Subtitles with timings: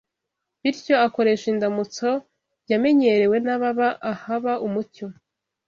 [0.61, 2.09] bityo akoresha indamutso
[2.71, 5.05] yamenyerewe n’ababa ahaba umucyo